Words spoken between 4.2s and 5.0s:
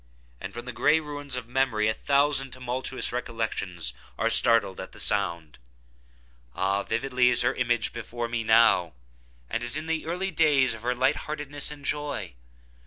startled at the